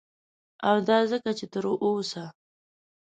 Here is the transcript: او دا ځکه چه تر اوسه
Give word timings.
او 0.67 0.75
دا 0.89 0.97
ځکه 1.11 1.29
چه 1.39 1.45
تر 1.53 1.63
اوسه 1.85 2.23